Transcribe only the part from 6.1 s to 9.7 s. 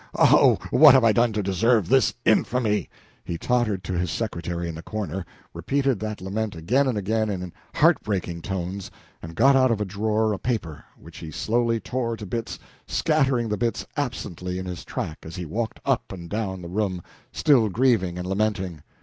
lament again and again in heartbreaking tones, and got out